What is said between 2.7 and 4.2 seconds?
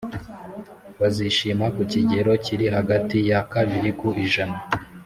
hagati ya kabiri ku